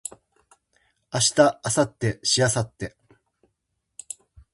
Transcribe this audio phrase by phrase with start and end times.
[1.13, 1.35] 明日
[1.77, 2.97] 明後日しあさって